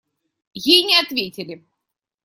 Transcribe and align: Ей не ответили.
Ей 0.73 0.83
не 0.87 0.99
ответили. 0.99 1.63